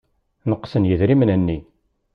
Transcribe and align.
Neqsen 0.49 0.87
yidrimen-nni. 0.89 1.59